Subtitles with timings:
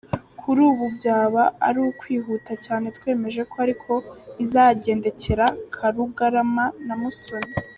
[0.41, 3.91] Kuri ubu byaba ari ukwihuta cyane twemeje ko ariko
[4.37, 7.53] bizagendekera Karugarama na Musoni.